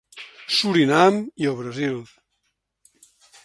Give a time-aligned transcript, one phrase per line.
[0.59, 2.03] Surinam i el Brasil.